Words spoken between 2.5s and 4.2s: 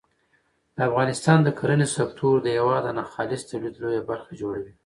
هېواد د ناخالص تولید لویه